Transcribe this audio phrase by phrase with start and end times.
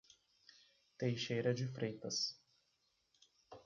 [0.97, 2.35] Teixeira de Freitas